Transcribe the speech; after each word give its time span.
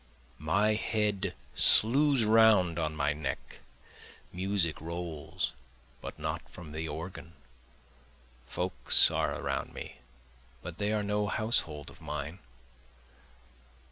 My 0.39 0.73
head 0.73 1.35
slues 1.55 2.25
round 2.27 2.79
on 2.79 2.95
my 2.95 3.13
neck, 3.13 3.59
Music 4.33 4.81
rolls, 4.81 5.51
but 6.01 6.17
not 6.17 6.41
from 6.49 6.71
the 6.71 6.87
organ, 6.87 7.33
Folks 8.47 9.11
are 9.11 9.35
around 9.35 9.75
me, 9.75 9.97
but 10.63 10.79
they 10.79 10.91
are 10.91 11.03
no 11.03 11.27
household 11.27 11.91
of 11.91 12.01
mine. 12.01 12.39